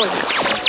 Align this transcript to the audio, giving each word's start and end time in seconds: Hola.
Hola. 0.00 0.67